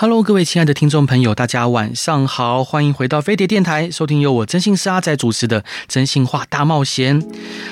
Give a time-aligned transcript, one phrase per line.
[0.00, 7.20] Hello，各位亲爱的听众朋友，大家晚上好，欢迎回到飞碟电台，收听由我征信师阿仔主持的《征信话大冒险》。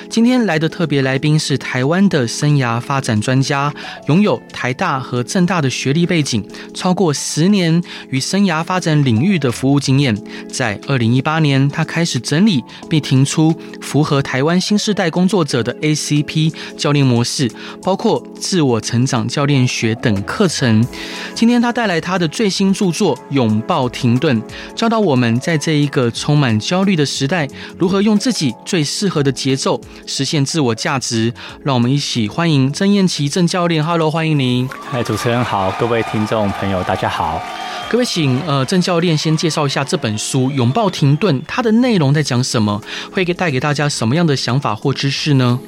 [0.09, 3.73] 今天来的特别来宾是台湾的生涯发展专家，
[4.09, 10.13] 拥有台大和政大的学历背景，超过十年与生涯发展领域的服务经验。
[10.51, 17.49] 在二零一八年，他开始整理并提出符合台湾新时代工作者的 ACP 教练模式，
[17.81, 20.85] 包括自我成长教练学等课程。
[21.33, 22.16] 今天他带来他。
[22.17, 24.41] 他的最新著作《拥抱停顿》，
[24.73, 27.47] 教导我们在这一个充满焦虑的时代，
[27.77, 31.31] 如何用自己最适合的节奏实现自我价值。
[31.63, 33.85] 让我们一起欢迎郑燕琪郑教练。
[33.85, 34.67] Hello，欢迎您。
[34.89, 37.39] 嗨，主持人好，各位听众朋友，大家好。
[37.87, 42.81] 各位请呃郑教练先介绍一下这本书《拥抱停顿》，它的内容在讲什么？
[43.11, 45.59] 会给带给大家什么样的想法或知识呢？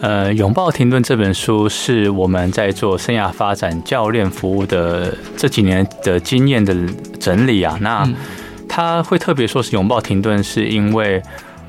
[0.00, 6.74] 呃，拥抱停顿这本书是我们在做生涯发展教练服务的这几年的经验的
[7.18, 7.78] 整理啊。
[7.80, 8.06] 那
[8.68, 11.22] 他会特别说是拥抱停顿，是因为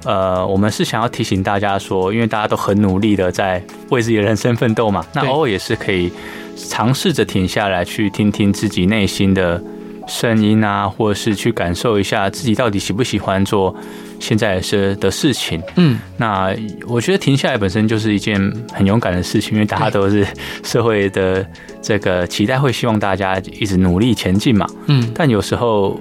[0.04, 6.12] 呃，我们是想要提醒大家说，因为大家都很努力的在为自己的人生奋斗嘛，那偶尔也是可以
[6.56, 9.62] 尝试着停下来，去听听自己内心的
[10.06, 13.74] 声音啊，或者是去感受一下自己到底喜不喜欢做
[14.20, 15.62] 现在是的事情。
[15.76, 16.56] 嗯，那
[16.88, 18.40] 我觉得停下来本身就是一件
[18.74, 20.26] 很勇敢的事情，因为大家都是
[20.64, 21.46] 社会的
[21.82, 24.68] 这个期待，会希望大家一直努力前进嘛。
[24.88, 26.00] 嗯，但有时候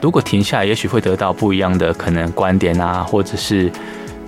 [0.00, 3.70] 如果停下来，也许会得到不一样的可能观点啊，或者是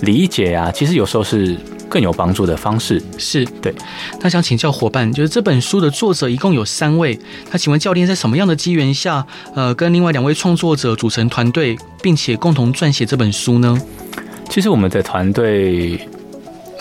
[0.00, 0.70] 理解啊。
[0.70, 1.56] 其实有时候是。
[1.88, 3.74] 更有帮助的方式是对。
[4.20, 7.18] 那想请教伙伴，就是这本书的作者一共有三位。
[7.50, 13.80] 那请问教练在什么样的机缘下，呃，跟另外两位创作者组成团队，并且共同撰写这本书呢？
[14.48, 16.00] 其实我们的团队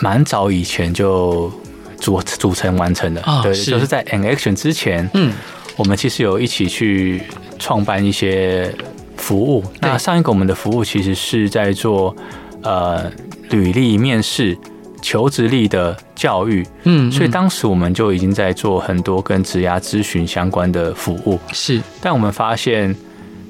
[0.01, 1.51] 蛮早以前就
[1.99, 5.33] 组组成完成的，哦、就是在 An Action 之前，嗯，
[5.75, 7.21] 我们其实有一起去
[7.59, 8.73] 创办一些
[9.17, 9.63] 服务。
[9.81, 12.15] 那上一个我们的服务其实是在做
[12.61, 13.11] 呃
[13.49, 14.57] 履历面试。
[15.01, 21.39] 求职力的教育，嗯，所以当时我们就已经在做很多跟职涯咨询相关的服务。
[21.51, 22.95] 是，但我们发现，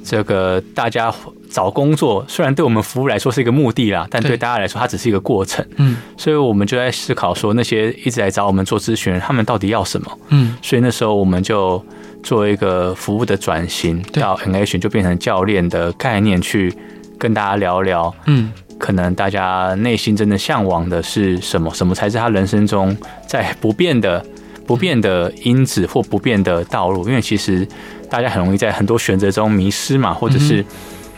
[0.03, 1.13] 这个大家
[1.49, 5.65] 找工作虽然对我们服务来说是一个目的啦，但对大家来说它只是一个过程。
[5.77, 10.19] 嗯，所以我们就在思考说，那些一直来找我们做咨询人，他们到底要什么？
[10.29, 11.83] 嗯，所以那时候我们就
[12.21, 16.73] 做一个服务的转型，到 N-Action 就变成教练的概念，去
[17.17, 18.13] 跟大家聊聊。
[18.25, 18.51] 嗯。
[18.77, 21.73] 可能大家内心真的向往的是什么？
[21.73, 22.95] 什么才是他人生中
[23.27, 24.23] 在不变的、
[24.65, 27.07] 不变的因子或不变的道路？
[27.07, 27.67] 因为其实
[28.09, 30.63] 大家很容易在很多选择中迷失嘛，或者是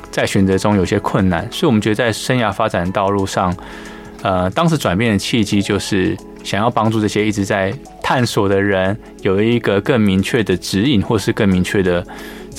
[0.09, 1.47] 在选择中有些困难。
[1.51, 3.55] 所以我们觉得在生涯发展道路上，
[4.21, 12.05] 呃，当时转变的契机就是想要帮助这些一直在探索的人有一个更明确的指引，或是更明确的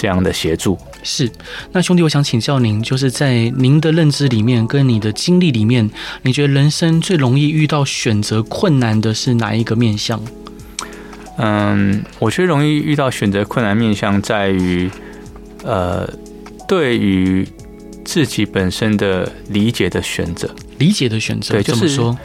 [0.00, 0.78] 这样的协助。
[1.02, 1.30] 是，
[1.72, 5.90] 那兄弟，我想请教您，就是在您的认知里面，跟你的经历里面，
[6.22, 10.18] 你觉得人生最容易遇到选择困难的是哪一个面向？
[11.36, 14.90] 嗯，我觉得容易遇到选择困难面向在于，
[15.64, 16.08] 呃，
[16.66, 17.46] 对于
[18.04, 22.16] 自己本身的理解的选择，理解的选择，对，就是说，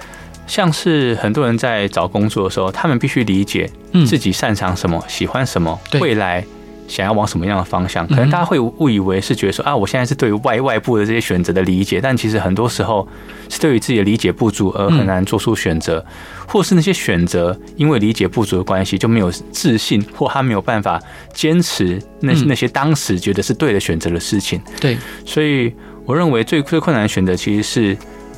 [0.48, 3.70] 像是很多人在找工作的时候，他们必须理解
[4.06, 6.46] 自己擅长什么，嗯、喜欢什么，未来。
[6.88, 8.08] 想要往什么样的方向？
[8.08, 13.08] 可能大家会误以为是觉得说啊，我现在是对于外外部的这些选择的理解，但其实很多时候
[13.50, 16.06] 是对于自己的理解不足而很难做出选择，
[16.48, 21.02] 或是那些选择因为理解不足的关系就没有自信，或他没有办法
[21.34, 24.62] 坚持那那些当时觉得是对的选择的事情。
[24.80, 25.74] 对，所以
[26.06, 27.98] 我认为最最困难的选择，其实是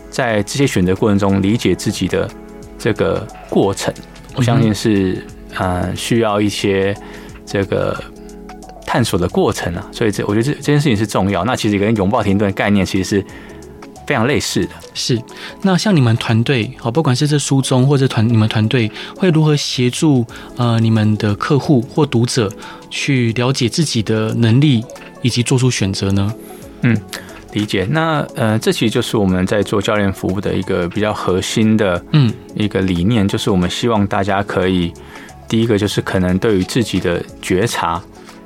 [0.10, 2.30] 在这些选择过程中理解自己的
[2.78, 3.94] 这个过程。
[4.36, 5.22] 我相信是
[5.60, 6.96] 嗯需要一些
[7.46, 8.02] 这个。
[8.88, 11.44] 探索的过程啊，所以这我觉得这这件事情是重要。
[11.44, 13.26] 那其实跟拥抱停顿的概念其实是
[14.08, 14.70] 非常类似的。
[14.94, 15.22] 是，
[15.62, 20.26] 那像你们团队，好，不管是这书中或者团你们团队会如何协助
[20.56, 22.50] 呃你们的客户或读者
[22.90, 24.84] 去了解自己的能力
[25.22, 26.34] 以及做出选择呢？
[26.84, 26.98] 嗯，
[27.52, 27.86] 理解。
[27.92, 34.94] 那呃，这其实就是我们在做教练服务的一个比较核心的嗯一个理念，就是我们希望大家可以
[35.50, 38.02] 第一个就是可能对于自己的觉察。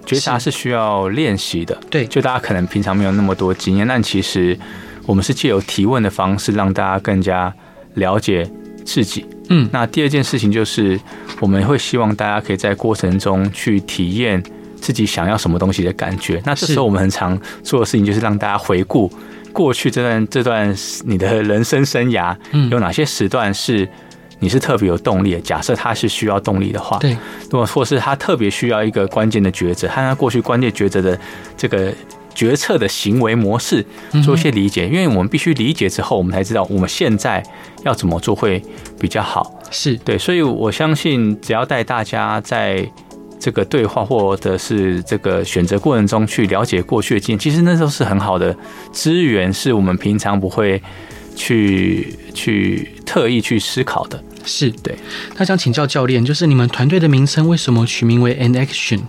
[0.06, 1.78] 觉察是需要练习的。
[1.90, 4.58] 对，就大家可能平常没有那么多经验，但其实
[5.06, 7.54] 我们是借由提问的方式，让大家更加
[7.96, 8.50] 了解
[8.86, 9.26] 自己。
[9.50, 11.00] 嗯，那第二件事情就是，
[11.40, 14.42] 我们会希望大家可以在过程中去体验
[14.78, 16.42] 自己想要什么东西的感觉。
[16.46, 19.12] 那这时候我们很常做的事情就是让大家回顾
[19.52, 20.74] 过去这段这段
[21.04, 22.36] 你的人生生涯，
[22.70, 23.88] 有哪些时段是
[24.42, 25.40] 你是特别有动力的。
[25.40, 27.16] 假设他是需要动力的话，对，
[27.50, 31.18] 如果或是他特别需要一个关键的抉择，和他过去关键抉择的
[31.56, 31.94] 这个。
[32.34, 33.86] 决策的行为模式
[34.24, 37.44] 做一些理解，因为我们必须理解之后，我们才知道我们现在
[37.84, 38.64] 要怎么做会
[38.98, 39.60] 比较好。
[39.70, 42.90] 是对，所以我相信，只要带大家在
[43.38, 48.56] 这个对话或者是这个选择过程中去了解过去的经验，其实那都是很好的
[48.94, 50.82] 资源，是我们平常不会
[51.36, 54.24] 去去特意去思考的。
[54.46, 54.96] 是对，
[55.38, 59.02] 那想请教教练，就是你们团队的名称为什么取名为 An Action，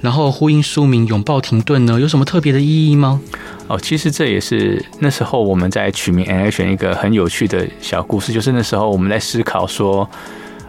[0.00, 2.00] 然后呼应书名拥抱停顿呢？
[2.00, 3.20] 有什么特别的意义吗？
[3.68, 10.08] 哦，其实这也是那时候我们在取名 An Action 一个很有趣的小故事，就是那时候我们在思考说，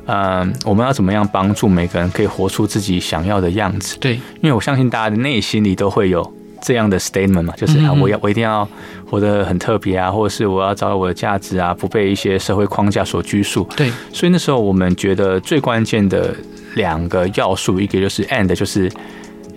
[0.06, 3.98] 嗯，我们要怎么样帮助每个人可以活出自己想要的样子？
[4.00, 6.41] 对，因为我相信大家的内心里都会有。
[6.62, 8.68] 这样的 statement 嘛，就是啊，我要我一定要
[9.10, 13.68] 活得很特别啊，或者是我要找到我的价值啊，不被一些社会框架所拘束。
[13.76, 16.36] 对，所以那时候我们觉得最关键的
[16.76, 18.92] 两个要素，一个就是 and，就是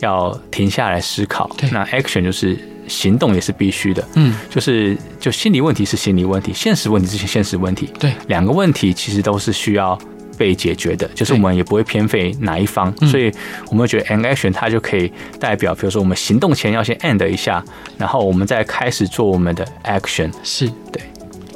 [0.01, 1.51] 要停下来思考。
[1.57, 2.59] 对，那 action 就是
[2.89, 4.03] 行动也是必须的。
[4.15, 7.91] 嗯，就是就心理问题是心理问题，现实问题是现实问题。
[7.99, 9.99] 对，两个问题其实都是需要。
[10.37, 13.33] 被解决的，就是我们也不会偏废哪一方，所以
[13.69, 17.65] 我们会觉得 an action 它就可以代表，比如说我们行动前要先 end 一下，
[17.99, 20.31] 然后我们再开始做我们的 action。
[20.43, 21.03] 是对，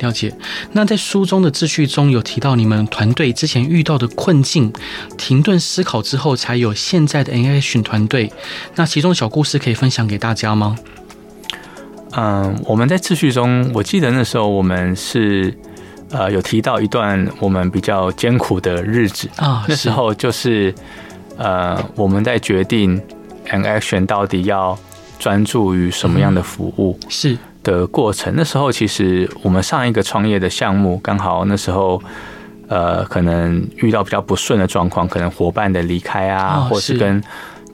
[0.00, 0.32] 了解。
[0.72, 4.72] 那在书中的秩序中有提到你们团队之前遇到的困境，
[5.16, 8.32] 停顿思考之后才有现在的 an action 团队。
[8.76, 10.76] 那其中小故事可以分享给大家吗？
[12.12, 15.54] 嗯，我们在秩序中，我记得那时候我们是。
[16.10, 20.74] 呃，有提到一段我们比较艰苦的日子啊，那时候就是
[21.36, 23.00] 呃，我们在决定
[23.50, 24.78] an action 到底要
[25.18, 28.32] 专注于什么样的服务是的过程。
[28.36, 32.02] 那时候其实我们上一个创业的项目，刚好那时候
[32.68, 37.22] 呃，可能遇到比较不顺的状况，可能伙伴的离开啊，或是跟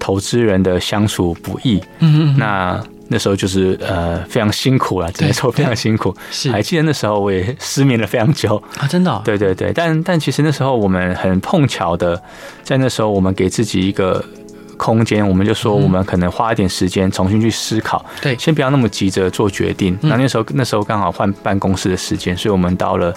[0.01, 1.81] 投资人的相处不易。
[2.01, 2.85] 嗯嗯，那。
[3.09, 6.15] 那时候就是呃非常辛苦了，只能说非常辛苦。
[6.33, 9.21] 是，还记得那时候我也失眠了非常久 啊，真的、哦。
[9.25, 12.21] 对对对，但但其实那时候我们很碰巧的，
[12.63, 14.25] 在那时候我们给自己一个
[14.77, 18.05] 空间，我们就说我们可能花一点时间重新去思考。
[18.23, 19.97] 对、嗯，先不要那么急着做决定。
[20.01, 23.15] 那那时候那时候刚好换办公室的时间，所以我们到了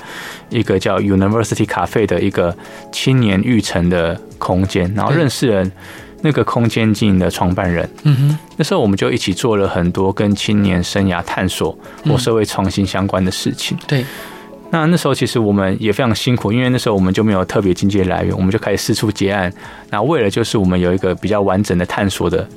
[0.50, 2.56] 一个叫 University Cafe 的一个
[2.92, 5.72] 青年育成的空间，然后认识人。
[6.22, 13.78] 那个空间经营的创办人，嗯哼，那时候我们就一起做了很多跟青年生涯探索或社会创新相关的事情。
[13.88, 14.04] 对，
[14.72, 19.54] 那那时候其实我们也非常辛苦，因为那时候我们就没有特别经济来源，我们就开始四处结案。
[19.92, 22.48] 那为了就是我们有一个比较完整的探索的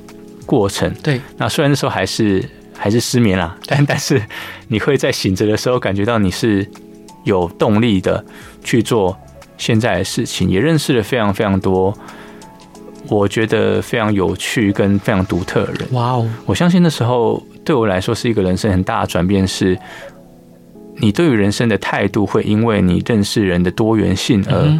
[0.45, 0.91] 过程。
[1.03, 2.43] 对，那虽然那时候还是
[2.75, 4.21] 还是失眠啦，但 但是
[4.69, 6.67] 你会在醒着的时候感觉到你是
[7.25, 8.25] 有动力的
[8.63, 9.15] 去做
[9.57, 11.95] 现在的事情，也认识了非常非常多。
[13.11, 15.87] 我觉得非常有趣跟非常独特的人。
[15.91, 16.29] 哇哦！
[16.45, 19.77] 我相信那时候对我来说是一个人生很大的转变，是
[20.95, 24.79] 你对于人生的态度会因为你认识人的多元性而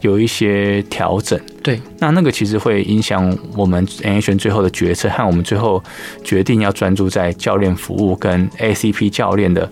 [0.00, 1.38] 有一些调整。
[1.62, 5.82] 对，那那个其实会影响我们 An Action 最后的决策和我们最后
[6.24, 9.70] 决定要专注在教练服务跟 ACP 教练的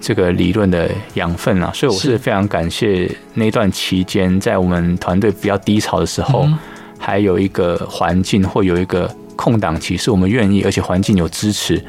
[0.00, 1.70] 这个理论的养分啊。
[1.72, 6.48] 所以我是非常感谢那段期间在我们团队比较低潮的时候。
[6.98, 11.84] 还有一个环境或有一个空档期，是我们愿意，而且环境有支持，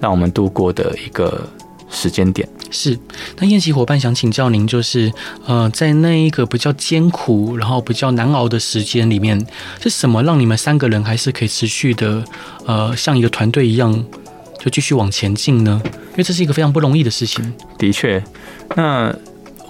[0.00, 1.48] 让我们度过的一个
[1.90, 2.48] 时间点。
[2.70, 2.98] 是，
[3.38, 5.12] 那宴席伙伴想请教您，就是
[5.46, 9.46] 呃，在那一个比较艰苦，然后比较难熬的时间里面，
[9.80, 12.24] 是什么让你们三个人还是可以持续的，
[12.66, 14.04] 呃，像一个团队一样，
[14.58, 15.80] 就继续往前进呢？
[15.84, 17.52] 因为这是一个非常不容易的事情。
[17.78, 18.22] 的确，
[18.74, 19.14] 那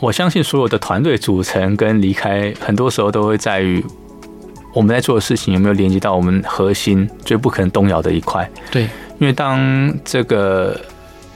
[0.00, 3.84] 我相信所有的团队组成跟离开，很多时候都会在于。
[4.76, 8.46] 我们在做的事情有没有连接到我们核心最不可能动摇的一块？
[8.70, 8.82] 对，
[9.18, 10.78] 因为当这个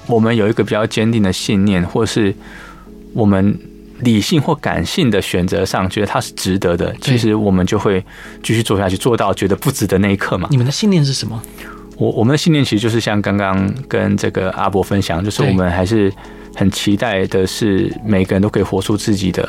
[0.07, 2.35] 我们有一个比较坚定的信念，或是
[3.15, 3.59] 我们
[4.01, 8.05] 理性或感性的选择上觉得它是值得的，其实我们就会
[8.43, 10.47] 继续做下去，做到觉得不值得那一刻嘛。
[10.51, 11.43] 你们的信念是什么？
[11.97, 16.13] 我我们的信念其实就是像刚刚跟这个阿伯分享，就是我们还是
[16.55, 19.49] 很期待的是每个人都可以活出自己的。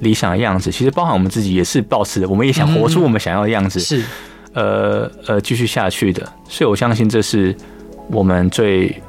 [0.00, 3.78] 理想的样子，其实包含我们自己也是抱持的，我们也想活出我们想要的样子。
[3.78, 4.04] 嗯、是，
[4.54, 6.22] 呃呃继续下去的。
[6.48, 7.54] 所以我相信这是
[8.08, 9.02] 我们最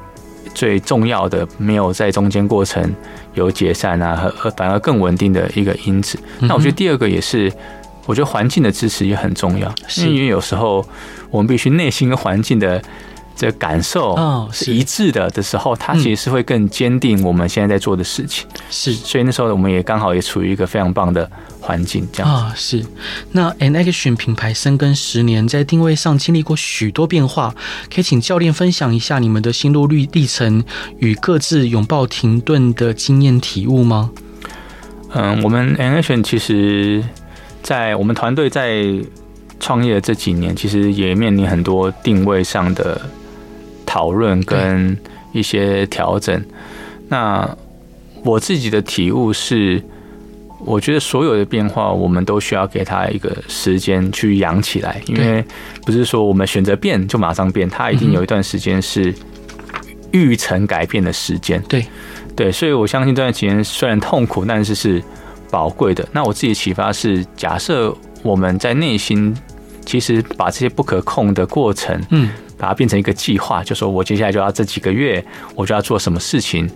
[0.54, 2.94] 最重要的，没有在中间过程
[3.34, 6.20] 有解散啊，和反而更稳定的一个因子。
[6.40, 7.52] 嗯、那我觉得第二个也是，
[8.06, 10.86] 我觉得环境的支持也很重要，是因为有时候
[11.30, 12.82] 我们必须内心跟环境的。
[13.40, 14.18] 这感受
[14.52, 18.46] 是一致的的时候，它其实是会更坚定我们现在在做的事情。
[18.70, 21.32] 是，所以那时候我们也刚好也处于一个非常棒的
[21.62, 22.54] 环境，这样啊。
[22.54, 22.86] 是，
[23.32, 27.56] 那 An Action 品牌深耕十年，在定位上经历过许多变化，
[27.90, 30.62] 可以请教练分享一下你们的心路历历程
[30.98, 34.12] 与各自拥抱停顿的经验体悟吗？
[35.14, 37.02] 嗯，我们 An Action 其实，
[37.64, 38.84] 在我们团队在
[39.62, 43.00] 创业的这几年，其实也面临很多定位上的。
[43.90, 44.96] 讨论跟
[45.32, 46.40] 一些调整。
[47.08, 47.58] 那
[48.24, 49.82] 我自己的体悟是，
[50.60, 55.44] 我觉得所有的变化，我们都需要给他一个时间去养起来，因为
[55.84, 59.12] 不是说我们选择变就马上变，它一定有一段时间是
[60.12, 61.60] 育成改变的时间。
[61.68, 61.84] 对
[62.36, 65.02] 对，所以我相信这段时间虽然痛苦，但是是
[65.50, 66.08] 宝贵的。
[66.12, 67.92] 那我自己启发是，假设
[68.22, 69.36] 我们在内心
[69.84, 72.30] 其实把这些不可控的过程，嗯。
[72.60, 75.24] 把它变成一个计划，就说我接下来就要这几个月，
[75.56, 76.70] 我就要做什么事情。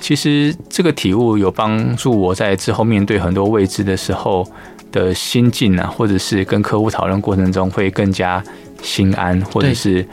[0.00, 4.44] 其实这个体悟有帮助我在之后面对很多未知的时候
[4.90, 8.42] 的心境啊，或者是跟客户讨论过程中会更加
[8.82, 10.04] 心安，或者是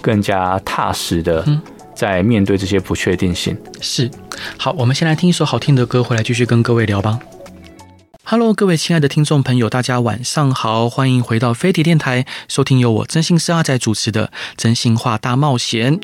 [0.00, 1.46] 更加踏实的
[1.94, 3.54] 在面对这些不确定性。
[3.82, 4.10] 是，
[4.56, 7.18] 好，我们先来听一首好听的歌，回来继续跟各位聊吧。
[8.28, 15.96] Hello，各位亲爱的听众朋友，大家晚上好，欢迎回到飞碟电台，收听由我真心是阿仔主持的《真心话大冒险》。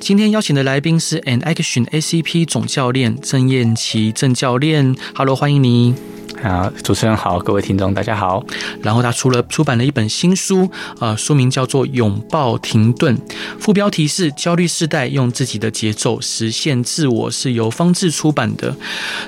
[0.00, 5.94] 今天邀请的来宾是 An Action ACP 总教练郑燕琪郑教练，Hello，欢迎你。
[6.42, 8.44] 啊，主持人好，各位听众大家好。
[8.80, 10.70] 然后他出了出版了一本新书，
[11.00, 13.18] 呃，书名叫做《拥抱停顿》，
[13.58, 18.76] 副标题是“焦虑世代用自己的节奏实现自我”，是由方志出版的。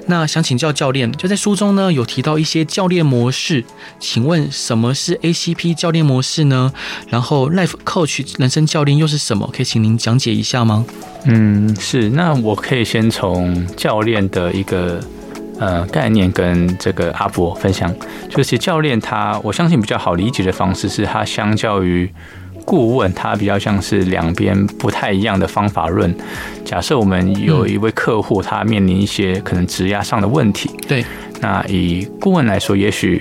[0.06, 3.64] 那想请教教练，就在书中呢有提到到一些教练模式，
[3.99, 6.72] 请问什么是 ACP 教练模式呢？
[7.08, 9.50] 然后 Life Coach 人生教练又是什么？
[9.52, 10.87] 可以请您讲解一下吗？
[11.25, 12.08] 嗯，是。
[12.10, 15.00] 那我可以先从教练的一个。
[15.60, 17.94] 呃，概念跟这个阿伯分享，
[18.30, 22.10] 就是教练他，我相信比较好理解的方式是，他相较于
[22.70, 26.14] 顾问，他比较像是两边不太一样的方法论。
[26.64, 31.04] 假设我们有一位客户，他面临一些可能职压上的问题，对，
[31.40, 33.20] 那以顾问来说，也许，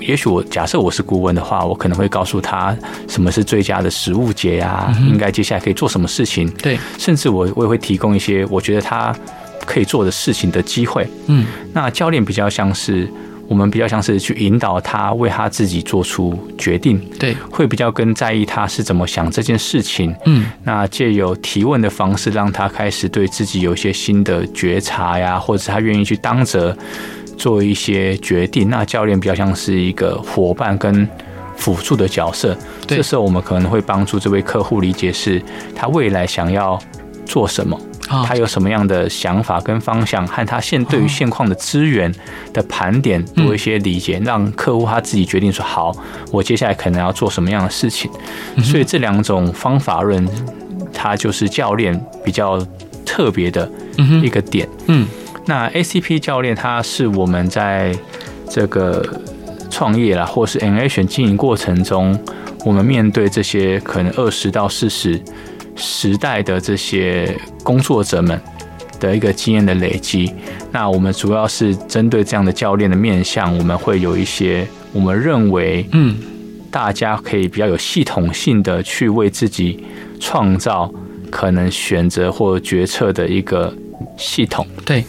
[0.00, 2.74] 也许我假设我是顾问的话，我可能会告诉他
[3.06, 9.14] 什么是最佳的食物节呀，应该接下来可以做什么事情，对，甚至我我也会提供一些我觉得他。
[9.64, 13.10] 可以做的事情的机会，嗯，那教练比较像是
[13.48, 26.76] 我们比较像是去引导他为他自己做出决定，对，会比较更在意他是怎么想这件事情，嗯，那借由提问的方式让他开始对自己有一些新的觉察呀，或者是他愿意去当责
[27.36, 31.08] 做一些决定，那教练比较像是一个伙伴跟
[31.56, 35.40] 辅助的角色，对，这时候我们可能会帮助这位客户理解是
[35.74, 36.78] 他未来想要
[37.24, 37.78] 做什么。
[38.08, 42.12] 他有什么样的想法跟方向，和他现对于现况的资源
[42.52, 45.92] 的盘点多一些理解，让客户他自己决定说好，
[46.30, 48.10] 我接下来可能要做什么样的事情。
[48.62, 50.26] 所以这两种方法论，
[50.92, 52.64] 它就是教练比较
[53.04, 53.68] 特别的
[54.22, 54.68] 一个点。
[54.86, 55.06] 嗯，
[55.46, 57.92] 那 ACP 教练他是我们在
[58.48, 59.04] 这个
[59.70, 62.18] 创业啦，或是 An Action 经营过程中，
[62.64, 65.20] 我们面对这些可能二十到四十。
[65.76, 68.40] 时代的这些工作者们
[68.98, 70.32] 的一个经验的累积，
[70.72, 76.16] 那我们主要是针对这样的教练的面向，我们会有一些我们认为，嗯，
[76.70, 79.84] 大家可以比较有系统性的去为自己
[80.18, 80.90] 创造
[81.30, 83.72] 可能选择或决策的一个
[84.16, 84.66] 系统。
[84.84, 85.04] 对，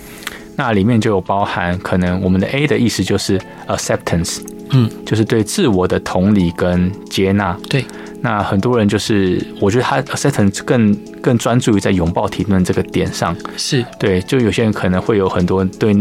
[0.58, 4.40] 那里面就有包含可能我们的 A 的意思就是 acceptance，
[4.72, 7.58] 嗯，就是对自我的同理跟接纳。
[7.70, 7.86] 对。
[8.22, 14.20] 那很多人就是，我觉得他 acceptance 更更专注于在拥抱停顿这个点上，是对。
[14.22, 15.94] 就有些人可能会有很多对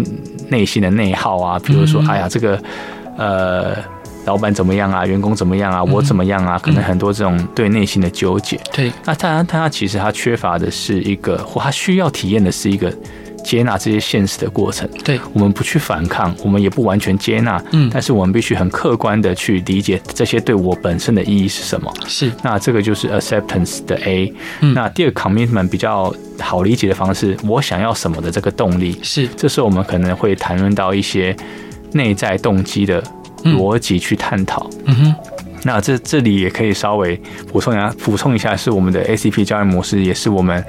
[0.49, 2.61] 内心的内耗啊，比如说，哎呀，这个
[3.19, 3.77] 呃，
[4.25, 8.59] 老板怎么样啊，员工怎么样啊，我怎么样啊，可能很多这种对内心的纠结。
[8.73, 12.93] 对，那他他其实他缺乏的是一个，或他需要体验的是一个。
[13.47, 21.95] 接纳这些现实的过程，对，我们不去反抗，我们也不完全接纳，嗯，但是我们必须很客观的去理解这些对我本身的意义是什么。
[22.09, 24.35] 是，那这个就是 acceptance 的 A。
[24.63, 29.29] 嗯，那第二个 commitment 比较好理解的方式，我想要什么的这个动力是。
[29.37, 31.35] 这时候我们可能会谈论到一些
[31.93, 33.01] 内在动机的
[33.45, 34.69] 逻辑去探讨。
[34.87, 35.15] 嗯哼，
[35.67, 37.21] 那这这里也可以稍微
[37.53, 40.65] 补充一下，补充一下是我们的 ACP 教育模式，也是我们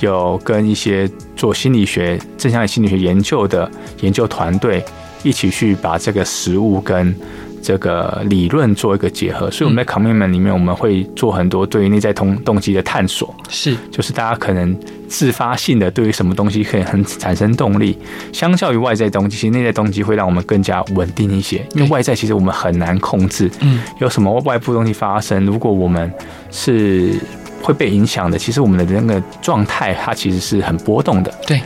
[0.00, 4.82] 有跟一些做心理学、正向心理学研究的研究团队
[5.22, 7.14] 一起去把这个实物跟。
[7.62, 13.34] 这个理论做一个结合，所以我们在 commitment 里面，我们会做很多对于内在动动机的探索。
[13.48, 14.76] 是，就是大家可能
[15.08, 17.98] 自发性的对于什么东西可以很产生动力，
[18.32, 21.66] 相较于外在动机，其实内在动机会让我们更加稳定一些。
[21.74, 26.12] 因为外在其实我们很难控制，嗯，有什么外部东西发生，如果我们
[26.50, 27.14] 是
[27.62, 31.32] 会被影响的，其实我们的那个状态它其实是很波动的。
[31.46, 31.60] 对。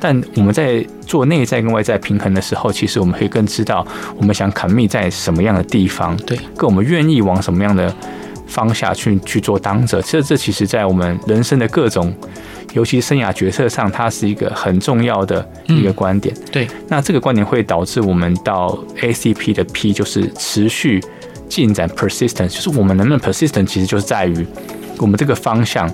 [0.00, 3.86] 但我们在做内在跟外在平衡的时候，其实我们可以更知道
[4.16, 7.92] 我们想 commit 在什么样的地方，对，跟我们愿意往什么样的
[8.46, 10.00] 方向去去做当者。
[10.02, 12.14] 这这其实，在我们人生的各种，
[12.74, 16.34] 尤其生涯决策上，它是一个很重要的一个观点。
[16.34, 21.02] 嗯、对，那这个观点会导致我们到 ACP 的 P，就是持续
[21.48, 24.46] 进展 （persistence），就是我们能不能 persistent，其实就是在于
[24.98, 25.90] 我们这个方向。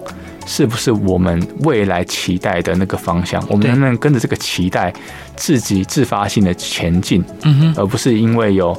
[0.46, 3.42] 是不是我们未来期待的那个方向？
[3.48, 4.92] 我们能不能跟着这个期待，
[5.36, 7.24] 自己自发性的前进？
[7.42, 8.78] 嗯哼，而不是因为有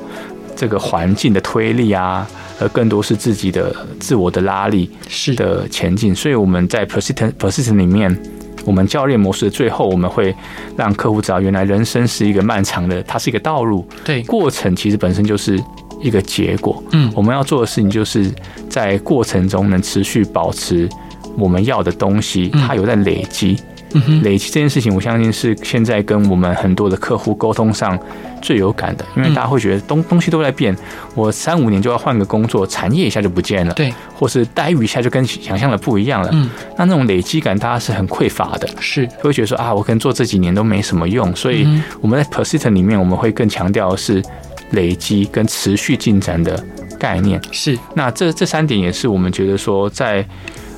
[0.56, 2.28] 这个环境的推力啊，
[2.60, 6.14] 而更多是自己的自我的拉力是的前进。
[6.14, 8.16] 所以我们在 persistent persistent 里面，
[8.64, 10.34] 我们教练模式的最后，我们会
[10.78, 13.88] 让客户知道，原来人生是一个漫长的，它是一个道路。
[14.04, 15.60] 对，过程其实本身就是
[16.00, 16.82] 一个结果。
[16.92, 18.32] 嗯，我们要做的事情就是
[18.70, 20.88] 在过程中能持续保持。
[21.38, 23.58] 我们要的东西，它有在累积。
[24.24, 27.98] 累积这件事情，我相信是现在跟我们很多的客户沟通上
[28.42, 30.76] 最有感的，因为大家会觉得东东西都在变，
[31.14, 36.30] 我三五年就要换个工作，产业一下就不见了，对，或是待遇一下就跟想象的不一样了。
[36.34, 41.66] 嗯，那那种累积感，大家是很匮乏的，是会觉得说啊，我可能做这几年都没什么用，所以
[42.02, 44.22] 我们在 persistent 里面，我们会更强调的是
[44.72, 46.62] 累积跟持续进展的
[47.00, 47.40] 概念。
[47.50, 50.28] 是，那这这三点也是我们觉得说在。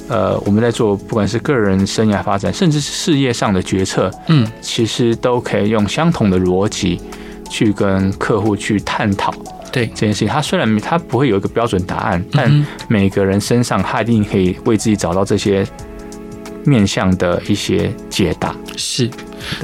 [0.07, 7.01] 呃，我们在做不管是个人生涯发展，甚至是事业上的决策，嗯，其实都可以用相同的逻辑
[7.49, 9.33] 去跟客户去探讨。
[9.71, 9.87] 对。
[9.87, 15.65] 这件事情，他虽然他不会有一个标准答案，但每个人身上他一定可以为自己找到这些
[16.67, 18.55] 面向的一些解答。
[18.75, 19.09] 是。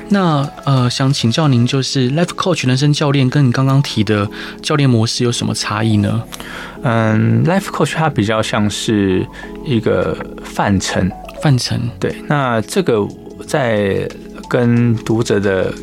[0.10, 4.30] 那呃，想请教您，就是 Life Coach 人生教练跟你刚刚提的
[4.62, 6.24] 教练模式有什么差异呢？
[6.84, 9.26] 嗯，Life Coach 它比较像是
[9.66, 11.02] 一个范畴，
[11.42, 11.76] 范畴。
[12.00, 13.06] 对，那这个
[13.48, 14.08] 在
[14.48, 15.74] 跟读者的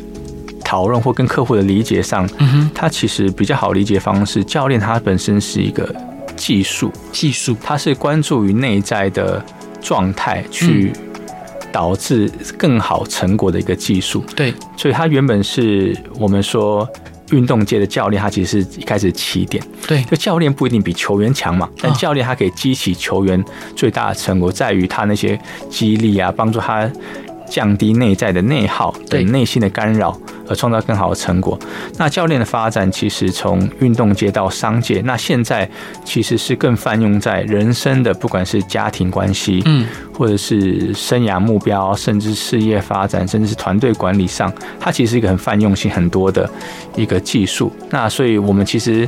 [0.63, 4.43] 讨论或跟客户的理解上，嗯哼，它其实比较好理解方式。
[4.43, 5.93] 教练他本身是一个
[6.35, 9.43] 技术，技术，他是关注于内在的
[9.81, 10.93] 状态去
[11.71, 14.23] 导致更好成果的一个技术。
[14.35, 16.87] 对，所以它原本是我们说。
[17.31, 19.63] 运动界的教练，他其实是一开始起点。
[19.87, 23.41] 对，就教练不一定比球员强嘛，但教练他可以激起球员
[23.73, 26.91] 最大的成果，在于他那些激励啊，帮助他
[27.51, 30.17] 降低内在的内耗，对内心的干扰。
[30.47, 31.57] 而创造更好的成果。
[31.97, 35.69] 那教练的发展其实从运动界到商界，那现在
[36.03, 46.49] 其实是更泛用在人生的，不管是家庭关系，嗯，或者是生涯目标，甚至事业发展，甚至是团队管理上，它其实是一个很泛用性很多的
[46.97, 47.71] 一个技术。
[47.89, 49.07] 那所以我们其实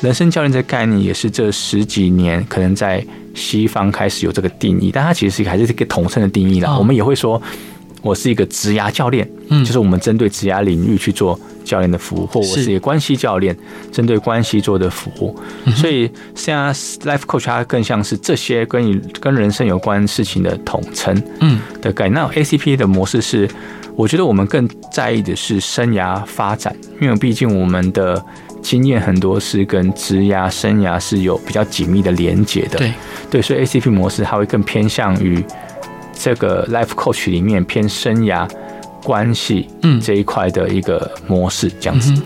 [0.00, 3.04] 人生教练这个概念也是这十几年可能在
[3.34, 6.78] 西方开始有这个定义，但它其实是还是一个统称的定义啦。
[6.78, 7.42] 我们也会说。
[8.04, 13.56] 我是一个职涯教练，嗯，就是我们针对职涯领域去做教练的服务，或我是一个关系教练，
[13.90, 15.34] 针对关系做的服务。
[15.74, 16.72] 所以现在
[17.10, 22.14] Life Coach 它更像是这些跟你跟人生有关事情的统称，嗯的概念。
[22.14, 23.48] 那 ACP 的模式是，
[23.96, 28.22] 我觉得我们更在意的是生涯发展，因为毕竟我们的
[28.60, 32.92] 经验很多是跟职涯生涯是有比较紧密的连结的，对
[33.30, 35.42] 对，所以 ACP 模式它会更偏向于。
[36.18, 38.48] 这个 Life Coach 里面偏生涯
[39.02, 40.00] 关系嗯。
[40.00, 42.22] 这一块的一个模式这样子，嗯，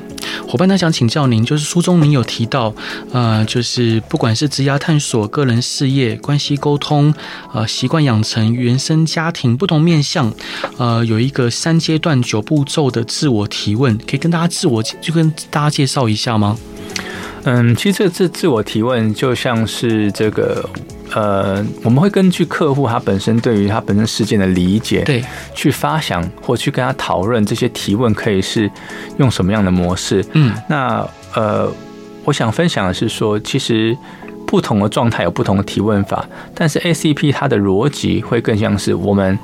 [0.48, 2.72] 伙伴，他想请教您，就是书中您有提到，
[3.12, 7.12] 呃，就是不管是职涯探索、个人事业、关系沟通、
[7.52, 10.32] 呃，习惯养成、原生家庭不同面向，
[10.76, 16.56] 呃，有一个三阶段九步骤的自我提问，可以跟大家自我就跟大家介绍一下吗？
[17.44, 20.68] 嗯，其实这自自我提问就像是这个。
[21.14, 25.24] 呃，我们会根据客户他本身对于他本身事件的理解，对，
[25.54, 28.70] 去发想或去跟他讨论这些提问可以是
[29.16, 30.22] 用什么样的模式。
[30.34, 31.72] 嗯，那呃，
[32.24, 33.96] 我想分享的是说，其实
[34.46, 39.38] 不同的状态有不同的提问法，但是 ACP 它的逻辑会更像是我们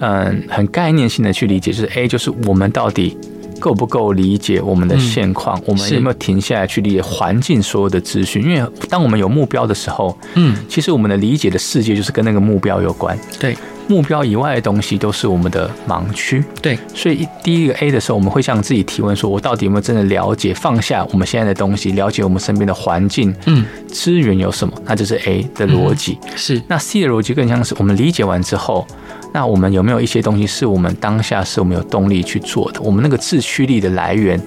[0.00, 3.16] 嗯、呃、很概念性的去理解，就是 A 就是我们到底
[3.58, 5.58] 够不够理解我们的现况？
[5.60, 8.42] 嗯、我们有没有停下来去理解环境所有的资讯？
[8.42, 13.18] 因为当我们有目标的时候，嗯，其实我们的理解的世界就是跟那个目标有关。
[13.38, 16.42] 对，目标以外的东西都是我们的盲区。
[16.62, 20.54] 对，所以第一个 A 的时候，我们会向自己提问：说我到底有没有真的了解？
[20.54, 24.74] 放下我们现在的东西，了解我们身边的环境，嗯，资源有什么？
[24.84, 26.18] 那就是 A 的逻辑。
[26.22, 28.86] 嗯、是，那 C 的逻辑更像是我们理解完之后。
[29.32, 32.80] 那我们有没有一些东西是我们当下是我们有动力去做的？
[32.80, 34.40] 我们那个自驱力的来源，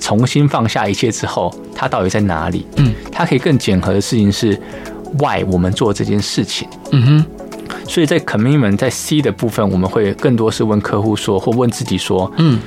[0.00, 2.66] 重新放下一切之后，它到底在哪里？
[2.76, 4.58] 嗯，它可以更检核的事情是
[5.18, 6.68] why 我们做这件事情。
[6.92, 7.24] 嗯哼，
[7.88, 12.60] 所以在 commitment 在 C 的部分，我们会更多是问客户说，或问自己说，嗯，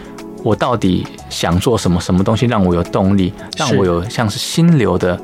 [0.44, 2.02] 我到底想做什么？
[2.02, 5.20] 什么东西让我有动力，让我有像是心流的。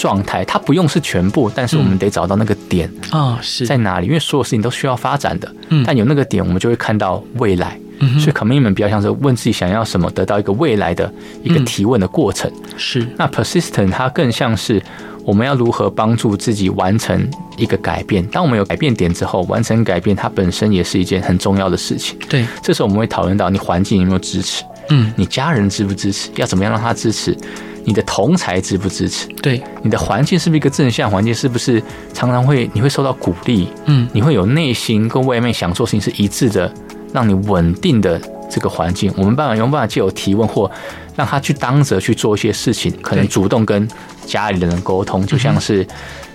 [0.00, 4.06] 状态，它不用是全部，但是我们得找到那个点啊，是在哪里？
[4.06, 7.78] 因为所有事情都需要发展的，嗯，但有那个点，我们就会看到未来。
[8.02, 12.50] 嗯，所以 commitment 比较像是问自己想要什么，得到一个未来的一个提问的过程。
[12.78, 14.82] 是，那 persistent 它更像是
[15.22, 18.24] 我们要如何帮助自己完成一个改变。
[18.28, 22.18] 当我们有改变点之后，完成改变，它本身也是一件很重要的事情。
[22.26, 27.36] 对，这时候我们会讨论到你环境有没有支持，嗯，你家人支不支持，要怎么样让他支持。
[27.82, 29.26] 你的同才支不支持？
[29.40, 31.34] 对，你的环境是不是一个正向环境？
[31.34, 33.68] 是不是常常会你会受到鼓励？
[33.86, 36.70] 嗯，你会有内心跟外面想做事情是一致的，
[37.14, 39.10] 让你稳定的这个环境。
[39.16, 40.70] 我们办法用办法借由提问或
[41.16, 43.88] 让他去当着去做一些事情，可能主动跟
[44.26, 45.84] 家里的人沟通，就像是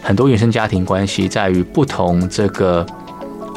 [0.02, 2.84] 很多原生家庭关系在于不同这个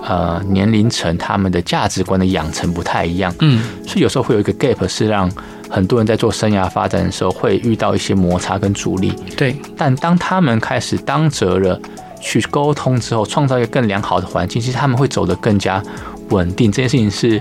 [0.02, 3.34] 呃年龄层，他们的价值观的养成不太一样。
[3.40, 5.30] 嗯，所以有时候会有一个 gap 是让。
[5.70, 9.54] 很多人在做生涯发展的时候会遇到一些摩擦跟阻力，对。
[9.76, 11.78] 但当他们开始当责了，
[12.22, 15.82] 去沟通之后，创造一个更良好的环境，其实他们会走得更加
[16.30, 16.72] 稳定。
[16.72, 17.38] 这件事情是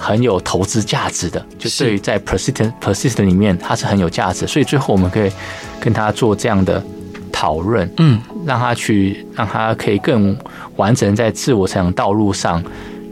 [0.00, 4.46] 很有投资价值的，就对于在 persistent persistent 里面，它是很有价值。
[4.46, 5.30] 所以最后我们可以
[5.78, 6.82] 跟他做这样的
[7.30, 10.34] 讨论，嗯，让他去，让他可以更
[10.78, 12.64] 完整在自我成长道路上，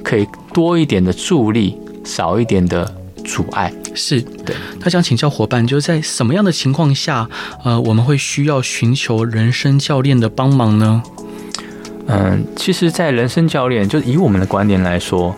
[0.03, 2.91] 可以多一点的助力，少一点的。
[3.27, 7.29] 阻碍是对，他想请教伙伴，就是在什么样的情况下，
[7.65, 11.03] 呃，我们会需要寻求人生教练的帮忙呢？
[12.07, 15.35] 嗯，其实，在人生教练，就以我们的观点来说，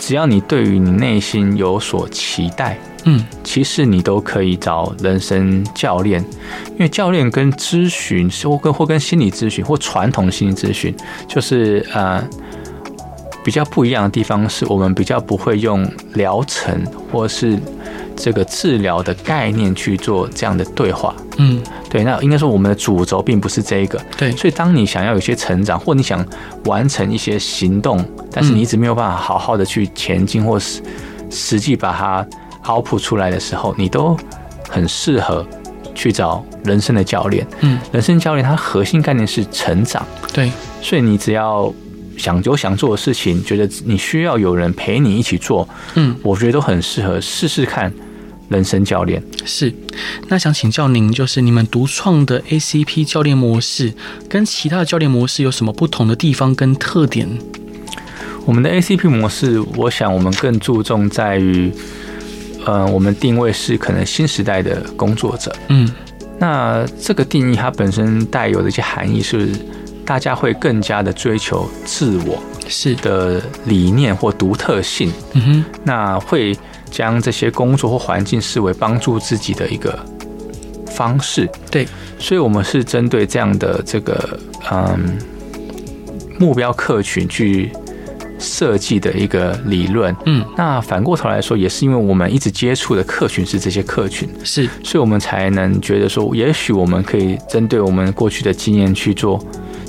[0.00, 6.20] 只要你对于你内心有所期待，嗯，其实你都可以找人生教练，
[6.70, 10.92] 因为教练跟咨询，或跟或跟心理咨询，或传统心理咨询，
[11.28, 12.20] 就是呃。
[13.42, 16.78] 比较不一样的地方是我们比较不会用疗程
[17.10, 17.58] 或是
[18.20, 21.14] 这个治疗的概念去做这样的对话。
[21.38, 23.98] 嗯，对，那应该说我们的主轴并不是这一个。
[24.18, 26.24] 对，所以当你想要有些成长，或你想
[26.66, 30.82] 完成一些行动，但是你一直没有办法好好的去前进，或是
[31.30, 32.26] 实际把它
[32.64, 34.14] output 出来的时候，你都
[34.68, 35.46] 很适合
[35.94, 37.46] 去找人生的教练。
[37.60, 40.06] 嗯，人生教练它核心概念是成长。
[40.32, 40.52] 对，
[40.82, 41.72] 所以你只要。
[42.18, 47.90] 想有想做的事情，觉得你需要有人陪你一起做，嗯，我觉得都很适合试试看。
[48.50, 49.22] 人生教练。
[49.46, 49.72] 是，
[50.28, 53.94] 那想请教您，就是你们独创的 ACP 教练模式
[54.28, 57.26] 跟其他的教练模式有什么不同的地方跟特点？
[58.44, 61.72] 我们的 ACP 模式，我想我们更注重在于，
[62.66, 65.90] 呃，我们定位是可能新时代的工作者，嗯，
[66.38, 69.48] 那这个定义它本身带有的一些含义是。
[70.02, 72.96] 大家会更加的追求自我是。
[72.96, 76.52] 的理念或独特性，嗯哼，那会
[76.90, 79.98] 将这些工作或环境视为帮助自己的一个
[80.86, 81.86] 方式，对，
[82.18, 84.38] 所以我们是针对这样的这个
[84.70, 85.18] 嗯
[86.38, 87.70] 目标客群去
[88.38, 99.42] 设计的一个理论，嗯，那反过头来说，也是因为我们一直接触的客群是这些客群，是，所以我们才能觉得说，也许我们可以针对我们过去的经验去做。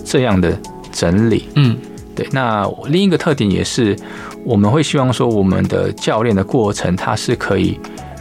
[0.03, 0.59] 这样的
[0.91, 1.77] 整理，嗯，
[2.15, 2.27] 对。
[2.31, 3.95] 那另一个特点也是，
[4.43, 7.79] 我们会希望说，我们的教练的过程，它是可以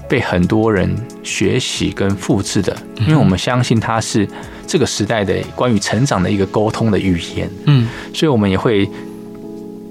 [0.09, 4.29] 被很多人学习跟复制的，因为我们相信它是
[4.67, 8.89] 这个时代的关于成长的一个沟通的语言，嗯，所以我们也会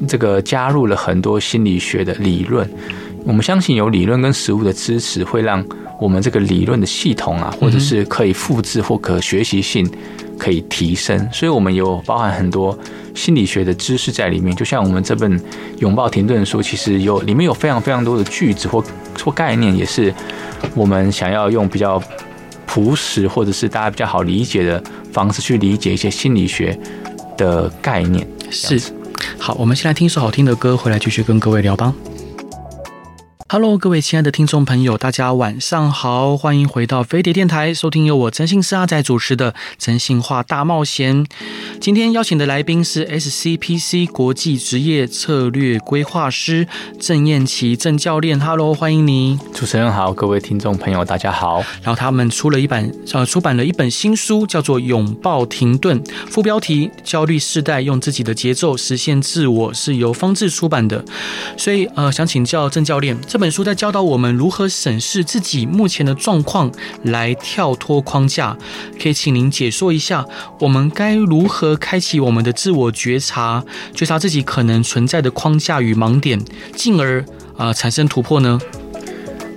[0.08, 2.70] 这个加入了很多心理学的理论。
[3.26, 5.64] 我们相信有理论跟实物的支持，会让
[6.00, 9.90] 我们这个理论的系统啊，或者是可以复制或可学习性。
[10.40, 12.80] 可以提升，所以我们有包含很多
[13.14, 14.56] 心理学的知识在里面。
[14.56, 15.38] 就像我们这本
[15.80, 18.82] 《拥抱停顿》书，其实有里面有非常非常多的句子或
[19.22, 20.14] 或概念，也是
[20.74, 22.02] 我们想要用比较
[22.66, 26.80] 朴实或者是大家比较好理解的方式去理解一些心理学
[27.38, 28.26] 的概念。
[28.50, 28.80] 是，
[29.38, 31.94] 好，我们先来听一首好听的歌，回来继续跟各位聊吧。
[33.52, 41.26] Hello，各位亲爱的听众朋友，大家晚上好，欢迎回到飞碟电台，收听由我真心师阿仔主持的《真心话大冒险》。
[41.82, 46.68] 今天邀请的来宾是 SCPC 国际职业策略规划师
[47.00, 48.40] 郑燕琪郑教练。
[48.40, 49.40] Hello，欢迎你。
[49.52, 51.64] 主持人好，各位听众朋友大家好。
[51.82, 61.04] 然后他们出了一本呃，出版了一本新书，叫做《拥抱停顿》，副标题“焦虑世代用自己的节奏实现自我”，是由方志出版的。
[61.58, 63.18] 所以呃，想请教郑教练。
[63.28, 66.70] 这本书在教导我们如何审视自己目前的状况，
[67.04, 68.58] 来跳脱框架。
[69.02, 70.26] 可以请您解说一下，
[70.60, 73.64] 我们该如何开启我们的自我觉察，
[73.96, 76.44] 觉察自己可能存在的框架与盲点，
[76.76, 77.22] 进而
[77.56, 78.60] 啊、呃、产生突破呢？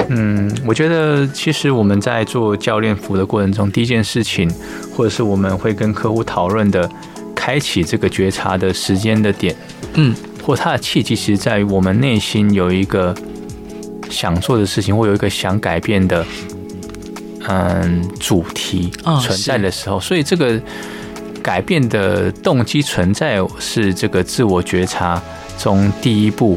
[0.09, 4.49] 嗯，我觉得其实我们在做教练服务的过程中，第一件事情，
[4.95, 6.89] 或者是我们会跟客户讨论的，
[7.35, 9.57] 开启这个觉察的时间的点，
[9.95, 13.15] 嗯，或它的契机，其实在于我们内心有一个。
[14.13, 16.25] 想做的事情，或有一个想改变的，
[17.49, 20.61] 嗯，主题存在的时候，哦、所以这个
[21.43, 25.21] 改变的动机存在是这个自我觉察
[25.59, 26.57] 中第一步，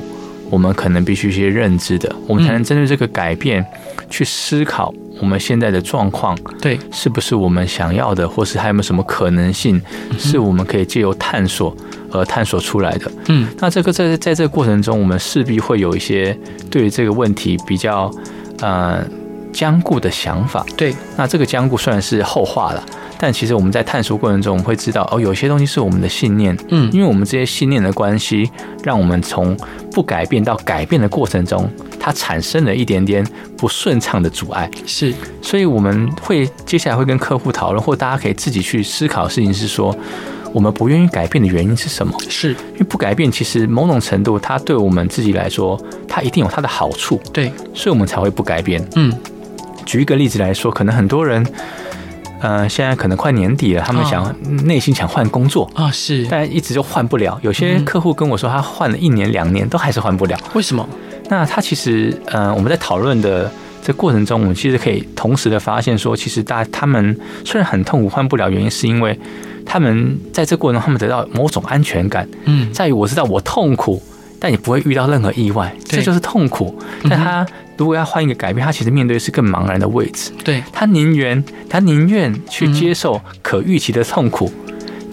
[0.50, 3.66] 我们可能必须去认知的，我们才能针对这个改变
[4.10, 9.82] 去思考我们现在的状况，对，是不是我们想要的，或是还有没有什么可能性，
[10.20, 11.76] 是我们可以借由探索。
[12.16, 16.38] 而探索出来的，嗯，那这个在在这个过程中，我们势必会有一些
[16.70, 18.12] 对于这个问题比较
[18.62, 19.04] 呃
[19.52, 20.96] 僵固的想法，对。
[21.18, 22.84] 那这个僵固虽然是后话了，
[23.18, 28.50] 但其实我们在探索过程中，我们会知道哦，有些东西是我们的信念，嗯，因为我们这些信念的关系，
[28.84, 29.58] 让我们从
[29.92, 33.26] 不改变到改变的过程中，它产生了一点点
[33.58, 35.14] 不顺畅的阻碍，是。
[35.42, 39.96] 所以我们会接下来会跟客户讨论，或大家可以自己去思考的事情是说。
[40.56, 42.18] 我们不愿意改变的原因是什么？
[42.30, 47.20] 是因为不改变，其实某种程度，它对我们自己来说，它一定有它的好处。
[47.34, 48.82] 对，所以我们才会不改变。
[48.96, 49.12] 嗯，
[49.86, 51.46] 举一个例子来说，可能很多人，
[52.40, 54.34] 呃，现在可能快年底了，他们想
[54.66, 57.38] 内心想换工作啊，是，但一直就换不了。
[57.42, 60.40] 有些客户跟我说，他换了一年两年都还是换不了。
[60.54, 60.88] 为什么？
[61.28, 63.52] 那他其实，呃，我们在讨论的
[63.86, 69.18] 这过程中，我们其实可以同时的发现说，其实大他们虽然很痛苦，换不了，原因是因为。
[69.68, 74.00] 他们在这过程中，他们得到某种安全感，嗯，在于我知道我痛苦，
[74.40, 76.80] 但也不会遇到任何意外，这就是痛苦。
[77.10, 77.44] 但他
[77.76, 84.54] 如果要换一个改变，他其实面对的是更茫然的位置，对，他宁愿他宁愿去接受可预期的痛苦。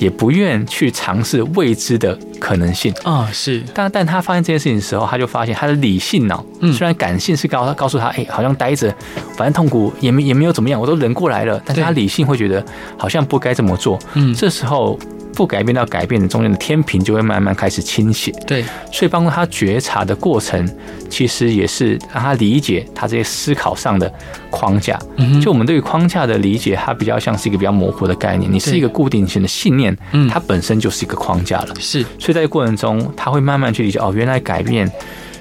[0.02, 3.62] 也不愿去尝试未知的可能性啊，是。
[3.72, 8.92] 但但他发现这件事情的时候，他就发现他的理性脑，虽然感性是告他告诉他，哎，好像待着，
[9.36, 11.62] 反正痛苦也没也没有怎么样，我都忍过来了。
[11.64, 12.64] 但是他理性会觉得
[12.98, 13.98] 好像不该这么做。
[14.14, 14.98] 嗯，这时候。
[15.34, 18.30] 不改变到改变的中间的天平就会慢慢开始倾斜。
[18.46, 20.68] 对，所以帮助他觉察的过程，
[21.08, 24.12] 其实也是让他理解他这些思考上的
[24.50, 24.98] 框架。
[25.16, 28.50] 嗯，就我们对于框架的理解，它比较像是一个比较模糊的概念。
[28.52, 31.74] 你是一个固定型的信念，嗯，它本身就是一个框架了。
[31.80, 34.90] 是，所以在过程中，他会慢慢去理解哦，原来改变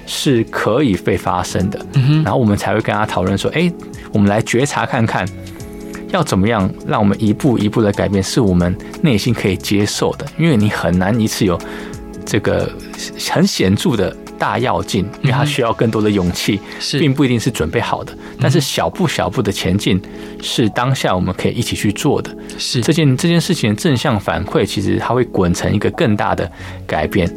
[0.06, 1.78] 是可以被发生的。
[1.94, 3.70] 嗯，然后我们才会跟他讨论说，哎，
[4.12, 5.26] 我们来觉察看看。
[6.12, 10.26] 要怎么样让我们一步一步的改变，是我们内心可以接受的？
[10.38, 11.58] 因为你很难一次有
[12.24, 12.70] 这个
[13.30, 16.60] 很显著的大跃进，因为它需要更多的勇气，
[16.98, 18.12] 并不一定是准备好的。
[18.40, 20.00] 但是小步小步的前进，
[20.42, 22.30] 是当下我们可以一起去做的。
[22.58, 26.50] 是这件这件事情的正向反馈，其实它会滚成一个更大的
[26.86, 27.28] 改变。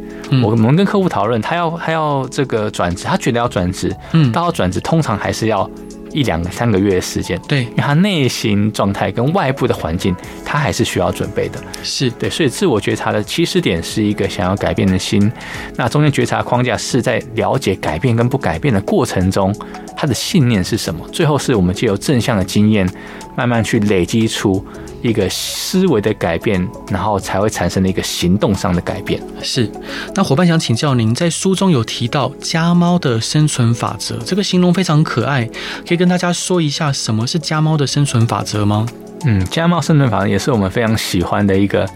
[0.42, 5.68] 我我们跟客户讨论，他要他要这个转职，他觉得要转职，嗯，到要转职通常还是要。
[6.16, 11.62] 一两个三个月的时间，对，因为他内心状态跟外部的环境，他还是需要准备的。
[11.82, 15.30] 是对，所以自我觉察的起始点是一个想要改变的心，
[15.74, 19.54] 那中间觉察框架是在了解改变跟不改变的过程中，
[19.94, 21.06] 他的信念是什么？
[21.08, 22.88] 最后是我们借由正向的经验，
[23.36, 24.64] 慢慢去累积出。
[25.02, 29.22] 一个思维的改变，然后才会产生的一个行动上的改变。
[29.42, 29.70] 是，
[30.14, 35.48] 那伙伴想请教您，在书中有提到家猫的生存法则，这个形容非常可爱，
[35.86, 38.86] 可以跟大家说一下什么是家猫的生存法则吗？
[39.24, 41.88] 嗯，家猫生存法则也是我们非常喜欢的一个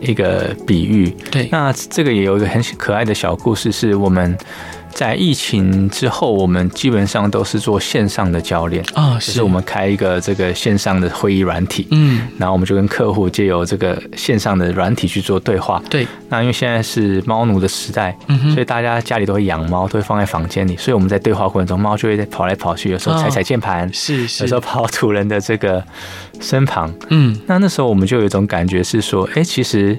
[0.00, 1.08] 一个比喻。
[1.30, 4.36] 对，那这个也有一个很可爱的小故事，是我们。
[4.98, 15.80] 在疫情之后，我们基本上都是做线上的教练啊，就是我们开一个这个线上的会议软体，嗯，然后我们就跟客户借由这个线上的软体去做对话。
[15.88, 25.80] 对，那因为现在是猫奴的时代，嗯，所以大家家里都会养猫，都会放在房间里，所以我们在对话过程中，猫就会在跑来跑去，有时候踩踩键盘，是是，有时候跑到主人的这个
[26.40, 29.96] 身旁，嗯，那那时候我们就有一种感觉是说，哎，其实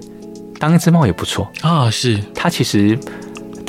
[0.59, 1.49] 当一只猫也不错。
[1.61, 2.19] 啊，是。
[2.35, 2.99] 它其实。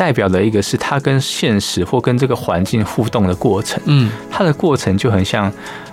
[0.00, 3.78] 代表的一个是他跟现实或跟这个环境互动的过程。
[3.84, 5.52] 嗯，他的过程就很像，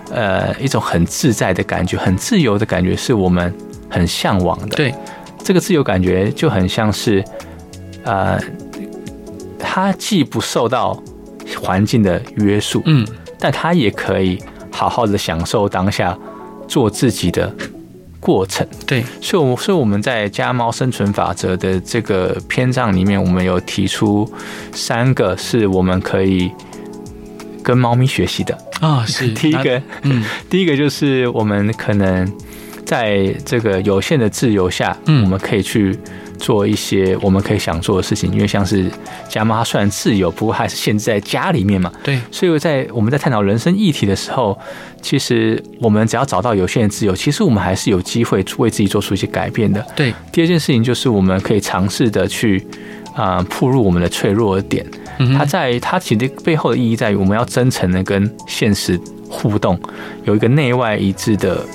[0.10, 3.54] 呃，一种很自在的感觉，很自由的感觉，是我们
[3.90, 4.78] 很向往的。
[4.78, 4.96] 对，
[5.44, 7.22] 这个自由感觉就很像是，
[8.06, 8.40] 呃，
[9.60, 10.98] 他既不受到
[11.62, 13.06] 环境的约束，嗯，
[13.38, 14.42] 但他也可以
[14.72, 16.18] 好好的享受当下，
[16.66, 17.54] 做自己的。
[18.28, 24.30] 过程对，所以，我所以我们在家猫生存法则的这个篇章里面，我们有提出
[24.74, 26.52] 三个是我们可以
[27.64, 29.06] 跟猫咪学习的啊。
[29.06, 32.30] 是 第一个，嗯， 第一个就是我们可能
[32.86, 35.98] 在这个有限的自由下，嗯，我们可以去。
[36.38, 38.90] 做一些我们可以想做的事情，因为像是
[39.28, 41.92] 家猫，它虽然自由，不过还是限制在家里面嘛。
[42.04, 44.58] 对，所以在我们在探讨人生议题的时候，
[45.02, 49.86] 其实我们只要找到有限的自由，其实我们还是有机会为自己做出一些改变的。
[49.96, 52.66] 对，第二件事情就是我们可以尝试的去
[53.16, 54.86] 啊，暴露我们的脆弱的点。
[55.20, 59.80] 嗯，它在它其实背后的意义在于，我们要真诚的跟现实互动，
[60.24, 61.66] 有一个内外一致的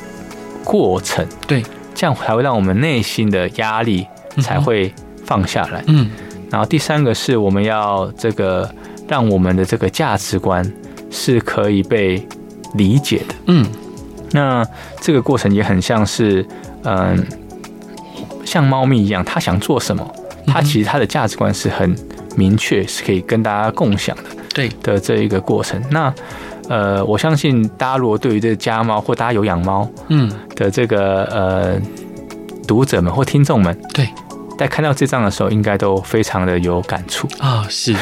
[0.64, 1.26] 过程。
[1.46, 1.62] 对，
[1.94, 4.06] 这样才会让我们内心的压力。
[4.38, 4.92] 才会
[5.24, 5.82] 放下来。
[5.88, 6.10] 嗯，
[6.50, 8.68] 然后第三个是我们要这个
[9.08, 10.64] 让我们的这个价值观
[11.10, 12.26] 是可以被
[12.74, 13.34] 理解的。
[13.46, 13.66] 嗯，
[14.30, 14.66] 那
[15.00, 16.46] 这个过程也很像是，
[16.84, 17.26] 嗯，
[18.44, 20.10] 像猫咪一样，它想做什么，
[20.46, 21.94] 它其实它的价值观是很
[22.36, 24.24] 明确，是可以跟大家共享的。
[24.54, 25.82] 对的这一个过程。
[25.90, 26.12] 那
[26.68, 31.80] 呃，我相信大家如果对于这个家猫或大家有养猫，嗯的这个呃
[32.66, 34.08] 读者们或听众们，对。
[34.58, 37.66] 在看到这张的时候，应该都非常的有感触啊。
[37.68, 37.96] 是，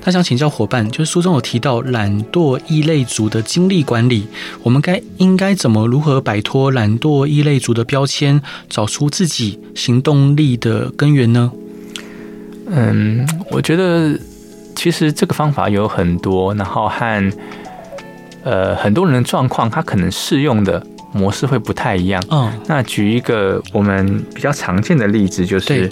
[0.00, 4.26] 他想请教伙伴，就是书中有提到懒惰异类族的精力管理，
[4.62, 11.52] 我们该应该怎么如何摆脱懒惰异类族的标签，找出自己行动力的根源呢？
[12.66, 14.18] 嗯，我觉得
[14.74, 17.32] 其实这个方法有很多，然后和
[18.42, 20.86] 呃很多人的状况，他可能适用的。
[21.14, 22.22] 模式会不太一样。
[22.30, 25.88] 嗯，那举一个我们比较常见的例子，就是，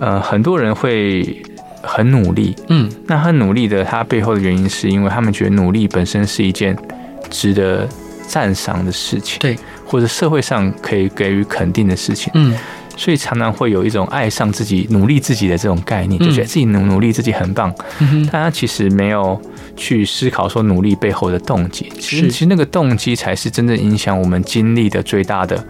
[0.00, 1.40] 呃，很多人会
[1.82, 2.56] 很努力。
[2.68, 6.76] 嗯，那很努力的，他背后的原因是因为他们觉得努力本身是一件
[7.28, 7.86] 值得
[8.26, 12.32] 赞赏的事情，对，或者社会上可以给予肯定的事情。
[12.34, 12.56] 嗯。
[13.00, 17.74] 所以常常会有一种爱上自己、努力自己的这种概念，就觉得自己努努力自己很棒。
[17.98, 19.40] 嗯，但他其实没有
[19.74, 21.90] 去思考说努力背后的动机。
[21.98, 25.66] 其实，其实那个动机才是真正影响我们经历的最大的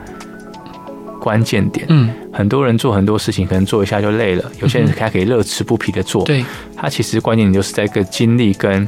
[1.21, 1.87] 关键点。
[1.89, 6.25] 嗯，很多人做很多事情，可能做一下就累了；有些人他可以乐此不疲的做。
[6.25, 6.45] 对，
[6.77, 8.85] 他其实关键点就是在一个经历跟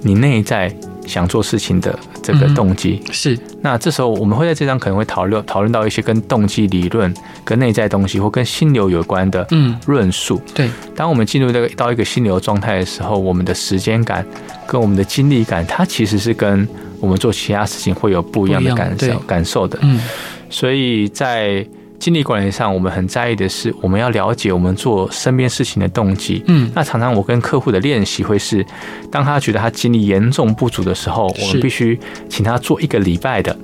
[0.00, 0.74] 你内在。
[1.06, 7.12] 想做事情的这个动机、嗯、是，那这时候我们会在这章可能会讨论讨论到一些跟动机理论、
[7.44, 10.40] 跟内在东西或跟心流有关的嗯论述。
[10.54, 14.24] 对，当我们进入这个到一个心流状态的时候，我们的时间感
[14.66, 16.66] 跟我们的精力感，它其实是跟
[17.00, 19.78] 我们做其他事情会有不一样的感受感受的。
[19.82, 20.00] 嗯，
[20.48, 21.66] 所以在。
[22.02, 26.42] 精力管理上，我们很在意的是，我们要了解我们做身边事情的动机。
[26.48, 28.66] 嗯，那常常我跟客户的练习会是，
[29.08, 31.96] 当他觉得他精力严重不足的时候，我们必须
[32.28, 33.56] 请他做一个礼拜的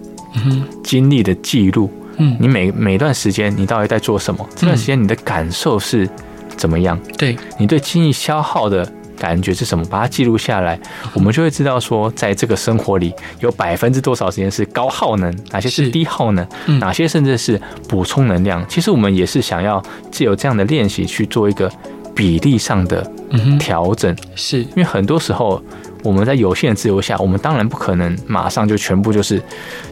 [0.85, 1.91] 精力的记录。
[2.19, 4.49] 嗯，你每每段时间你到底在做什么？
[4.55, 6.09] 这段时间你的感受是
[6.57, 6.97] 怎么样？
[7.19, 8.89] 对，你对精力消耗的。
[9.19, 9.85] 感觉是什么？
[9.87, 10.79] 把它记录下来，
[11.15, 16.47] 我们就会知道说，在这个生活里有百分之多少时间是高耗能，哪些是低耗能，
[16.79, 18.65] 哪些甚至是补充能量。
[18.69, 21.71] 其实我们也是想要借由这样的练习去做一个
[22.15, 23.11] 比例上的
[23.59, 24.15] 调整。
[24.35, 25.63] 是因为很多时候
[26.05, 29.43] 我们在有限的自由下，我们当然不可能马上就全部就是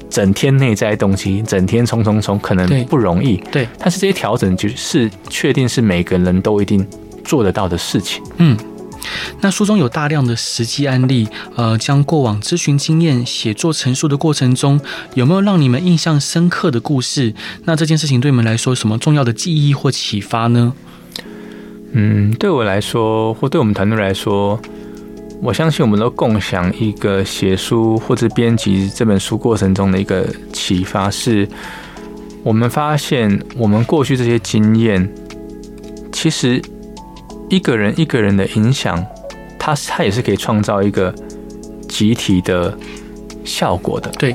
[0.09, 3.37] 整天内在动机，整天冲冲冲，可能不容易。
[3.51, 6.87] 对，但是这些调整就是确定是每个人都一定
[7.25, 8.23] 做得到的事情。
[8.37, 8.57] 嗯。
[9.41, 14.81] 那书中有大量的实际案例，呃，将过往咨询经验写作陈述的过程中，
[15.15, 17.35] 有没有让你们印象深刻的故事？
[17.65, 20.73] 那这件事情对你们来说，有什么重要的记忆或启发呢？
[21.93, 24.61] 嗯，对我来说，或对我们团队来说，
[25.43, 31.49] 我相信我们都共享一个写书或者编辑这本书过程中的一个启发，是
[32.43, 35.09] 我们发现我们过去这些经验，
[36.13, 36.63] 其实。
[37.49, 39.05] 一个人一个人的影响，
[39.59, 41.15] 他他也是可以创造一个
[41.89, 42.77] 集体的
[43.45, 44.11] 效果的。
[44.19, 44.35] 对，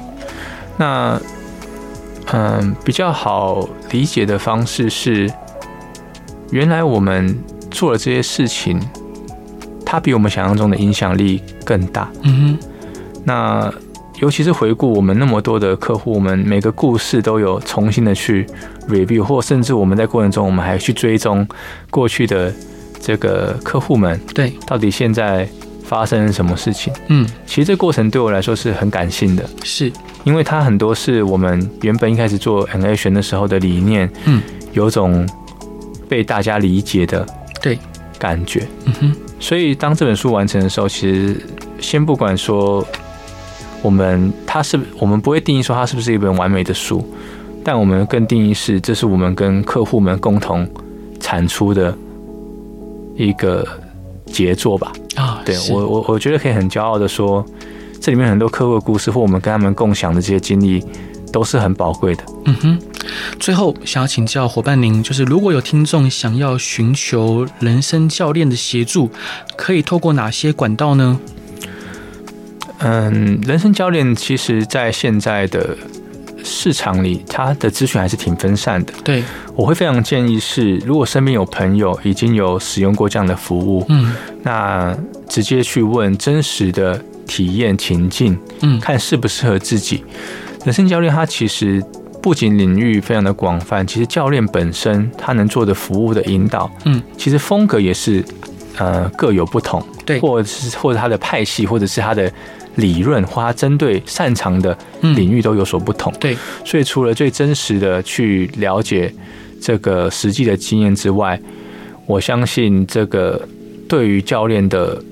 [0.78, 1.20] 那
[2.32, 5.30] 嗯，比较好理解的方式是，
[6.52, 7.38] 原来我们
[7.70, 8.80] 做了这些事情，
[9.86, 12.10] 它比我们想象中的影响力更大。
[12.22, 12.68] 嗯哼，
[13.26, 13.74] 那
[14.20, 18.46] 尤其是回顾我们那么多的客户，我们每个故事都有重新的去
[18.88, 21.46] review，或甚至我们在过程中，我们还去追踪
[21.90, 22.54] 过去的。
[23.02, 25.48] 这个客户们，对，到底现在
[25.84, 26.94] 发生了什么事情？
[27.08, 29.92] 嗯，其实这过程对我来说是很感性的，是。
[30.24, 34.42] 因为它很多是我们原本一开始做 N-Action 的时候的理念，嗯，
[34.72, 35.28] 有种
[36.08, 37.26] 被大家理解的
[37.60, 37.78] 对。
[38.20, 41.36] 感觉，嗯哼，所以当这本书完成的时候，其实
[41.80, 42.86] 先不管说
[43.82, 47.04] 我们它是，我们不会定义说它是不是一本完美的书，
[47.64, 50.70] 但我们更定义是这是我们跟客户们共同
[51.20, 51.98] 产出的
[53.16, 53.68] 一个
[54.26, 54.92] 杰作吧。
[55.16, 57.46] 啊，对我我我觉得可以很骄傲的说，
[58.00, 60.84] 这里面很多客户的故事或我们跟他们共享的这些经历，
[61.32, 62.24] 都是很宝贵的。
[62.46, 62.80] 嗯哼。
[63.40, 69.10] 最后想要请教伙伴您，就是如果有听众想要寻求人生教练的协助，
[69.58, 71.20] 可以透过哪些管道呢？
[72.78, 75.76] 嗯，人生教练其实，在现在的
[76.44, 78.94] 市场里，他的资讯还是挺分散的。
[79.04, 79.24] 对，
[79.56, 84.14] 我会非常建议是，如果身边有朋友已经有使用过这样的服务，嗯，
[84.44, 90.04] 那直接去问真实的体验情境，嗯，看适不适合自己。
[90.66, 91.84] 人生教练他其实
[92.22, 98.24] 不仅领域非常的广泛，其实教练本身他能做的服务的引导，嗯，其实风格也是
[98.78, 102.32] 呃各有不同，对，或者是或者他的派系，或者是他的。
[102.76, 109.14] 理论或他针对擅长的领域都有所不同，对，所以除了最真实的去了解
[109.62, 111.40] 这个实际的经验之外，
[112.06, 113.48] 我相信这个
[113.88, 115.04] 对于教练的。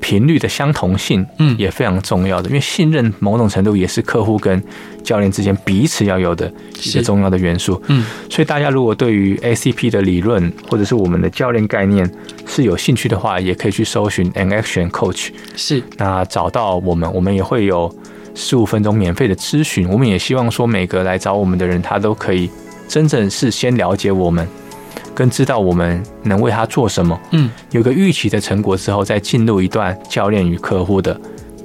[0.00, 4.62] 频率的相同性，嗯，也非常重要的，因为信任某种程度也是客户跟
[5.04, 12.10] 教练之间彼此要有的一个重要的元素，嗯，所以大家如果对于 ACP 的理论或者是我们的教练概念
[12.46, 17.94] 是有兴趣的话，也可以去搜寻 An Action Coach，是，那找到我们，我们也会有
[18.34, 22.50] 十五分钟免费的咨询，我们也希望说每个来找我们的人，他都可以
[22.88, 24.46] 真正是先了解我们。
[25.14, 31.18] 跟知道我们能为他做什么，嗯，有个预期的成果之后，再进入一段教练与客户的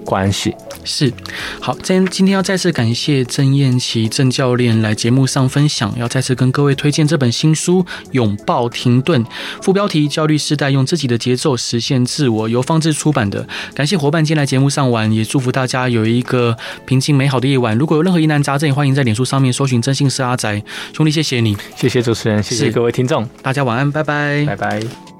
[0.06, 0.56] 关系。
[0.84, 1.12] 是，
[1.60, 9.24] 好，今今天要再次感谢郑燕琪郑教练来节目上分享，要再次跟各位推荐这本新书《拥抱停顿》，
[9.62, 13.47] 副标题：焦虑世代用自己的节奏实现自我，由方志出版的。
[13.74, 17.76] 感谢伙伴今天来节目上玩，也祝福大家有一个平静美好的夜晚。
[17.76, 25.14] 如果有任何疑难杂症，也欢迎在脸书上面搜寻“真心是阿宅兄弟”，谢谢你，谢谢主持人，谢谢各位听众，大家晚安，拜拜，拜拜。